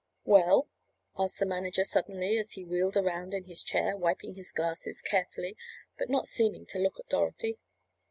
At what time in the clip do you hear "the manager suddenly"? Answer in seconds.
1.37-2.39